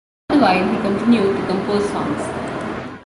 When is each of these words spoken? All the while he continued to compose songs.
All 0.31 0.37
the 0.37 0.41
while 0.41 0.67
he 0.75 0.81
continued 0.81 1.37
to 1.37 1.45
compose 1.45 1.87
songs. 1.91 2.97